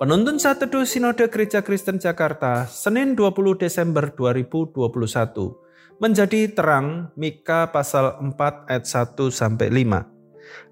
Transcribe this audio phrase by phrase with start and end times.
[0.00, 4.96] Penuntun Saat Teduh Sinode Gereja Kristen Jakarta, Senin 20 Desember 2021,
[6.00, 10.08] menjadi terang Mika pasal 4 ayat 1 sampai 5.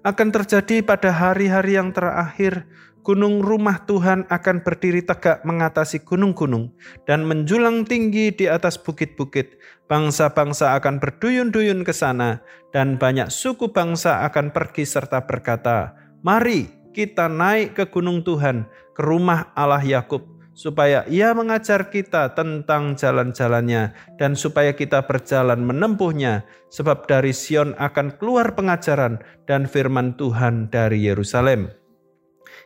[0.01, 2.65] Akan terjadi pada hari-hari yang terakhir,
[3.05, 6.73] gunung rumah Tuhan akan berdiri tegak mengatasi gunung-gunung
[7.05, 9.61] dan menjulang tinggi di atas bukit-bukit.
[9.85, 12.41] Bangsa-bangsa akan berduyun-duyun ke sana
[12.73, 15.93] dan banyak suku bangsa akan pergi serta berkata,
[16.25, 20.25] "Mari, kita naik ke gunung Tuhan, ke rumah Allah Yakub,
[20.59, 28.19] supaya Ia mengajar kita tentang jalan-jalannya dan supaya kita berjalan menempuhnya, sebab dari Sion akan
[28.19, 31.71] keluar pengajaran dan firman Tuhan dari Yerusalem.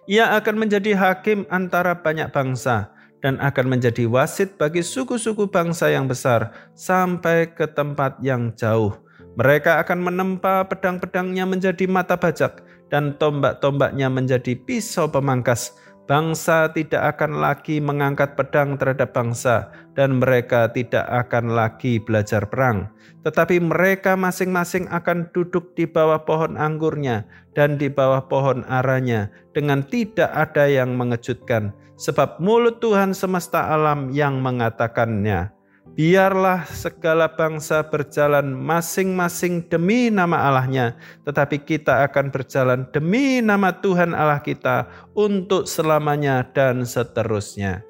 [0.09, 2.91] Ia akan menjadi hakim antara banyak bangsa
[3.23, 9.02] dan akan menjadi wasit bagi suku-suku bangsa yang besar sampai ke tempat yang jauh.
[9.33, 12.61] Mereka akan menempa pedang-pedangnya menjadi mata bajak
[12.93, 15.73] dan tombak-tombaknya menjadi pisau pemangkas.
[16.03, 22.91] Bangsa tidak akan lagi mengangkat pedang terhadap bangsa, dan mereka tidak akan lagi belajar perang.
[23.23, 27.23] Tetapi mereka masing-masing akan duduk di bawah pohon anggurnya
[27.55, 34.11] dan di bawah pohon aranya, dengan tidak ada yang mengejutkan, sebab mulut Tuhan semesta alam
[34.11, 35.55] yang mengatakannya.
[35.93, 44.17] Biarlah segala bangsa berjalan masing-masing demi nama Allahnya, tetapi kita akan berjalan demi nama Tuhan
[44.17, 47.85] Allah kita untuk selamanya dan seterusnya.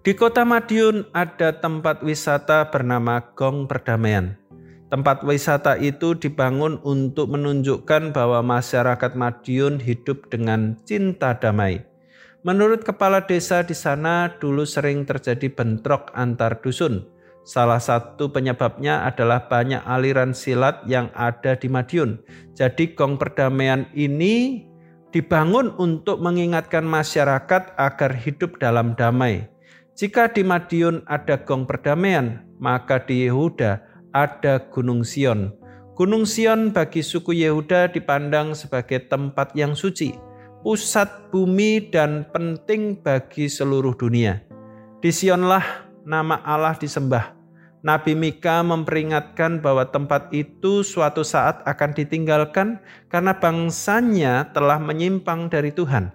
[0.00, 4.40] Di kota Madiun ada tempat wisata bernama Gong Perdamaian.
[4.88, 11.89] Tempat wisata itu dibangun untuk menunjukkan bahwa masyarakat Madiun hidup dengan cinta damai.
[12.40, 17.04] Menurut kepala desa di sana dulu sering terjadi bentrok antar dusun.
[17.44, 22.16] Salah satu penyebabnya adalah banyak aliran silat yang ada di Madiun.
[22.56, 24.64] Jadi gong perdamaian ini
[25.12, 29.44] dibangun untuk mengingatkan masyarakat agar hidup dalam damai.
[29.92, 33.84] Jika di Madiun ada gong perdamaian, maka di Yehuda
[34.16, 35.52] ada Gunung Sion.
[35.92, 40.29] Gunung Sion bagi suku Yehuda dipandang sebagai tempat yang suci
[40.60, 44.44] pusat bumi dan penting bagi seluruh dunia.
[45.00, 47.32] Di Sionlah nama Allah disembah.
[47.80, 52.76] Nabi Mika memperingatkan bahwa tempat itu suatu saat akan ditinggalkan
[53.08, 56.12] karena bangsanya telah menyimpang dari Tuhan.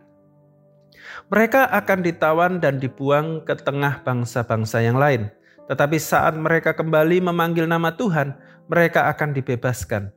[1.33, 5.25] Mereka akan ditawan dan dibuang ke tengah bangsa-bangsa yang lain.
[5.65, 8.37] Tetapi saat mereka kembali memanggil nama Tuhan,
[8.69, 10.13] mereka akan dibebaskan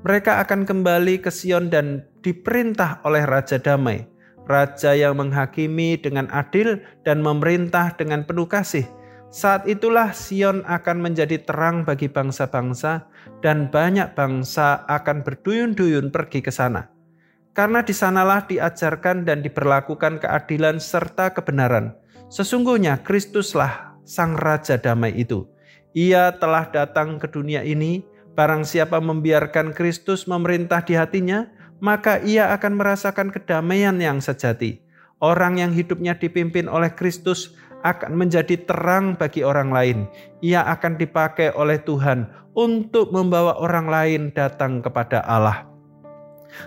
[0.00, 4.08] mereka akan kembali ke Sion dan diperintah oleh Raja Damai,
[4.48, 8.88] Raja yang menghakimi dengan adil dan memerintah dengan penuh kasih.
[9.30, 13.06] Saat itulah Sion akan menjadi terang bagi bangsa-bangsa
[13.44, 16.90] dan banyak bangsa akan berduyun-duyun pergi ke sana.
[17.54, 21.94] Karena di sanalah diajarkan dan diberlakukan keadilan serta kebenaran.
[22.30, 25.46] Sesungguhnya Kristuslah Sang Raja Damai itu.
[25.94, 28.06] Ia telah datang ke dunia ini
[28.38, 31.50] Barang siapa membiarkan Kristus memerintah di hatinya,
[31.82, 34.80] maka ia akan merasakan kedamaian yang sejati.
[35.20, 37.52] Orang yang hidupnya dipimpin oleh Kristus
[37.84, 39.98] akan menjadi terang bagi orang lain.
[40.44, 45.68] Ia akan dipakai oleh Tuhan untuk membawa orang lain datang kepada Allah.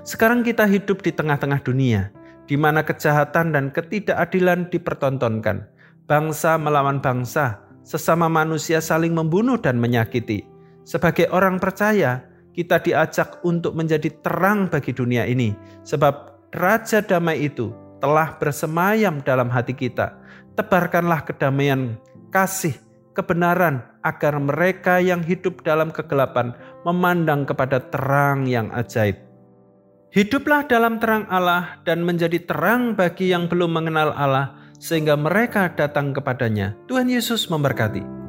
[0.07, 2.09] Sekarang kita hidup di tengah-tengah dunia,
[2.47, 5.67] di mana kejahatan dan ketidakadilan dipertontonkan.
[6.07, 10.52] Bangsa melawan bangsa, sesama manusia saling membunuh dan menyakiti.
[10.83, 17.73] Sebagai orang percaya, kita diajak untuk menjadi terang bagi dunia ini, sebab Raja Damai itu
[17.97, 20.13] telah bersemayam dalam hati kita.
[20.53, 21.97] Tebarkanlah kedamaian,
[22.29, 22.77] kasih,
[23.17, 26.53] kebenaran, agar mereka yang hidup dalam kegelapan
[26.85, 29.17] memandang kepada terang yang ajaib.
[30.13, 36.13] Hiduplah dalam terang Allah dan menjadi terang bagi yang belum mengenal Allah, sehingga mereka datang
[36.13, 36.77] kepadanya.
[36.85, 38.22] Tuhan Yesus memberkati.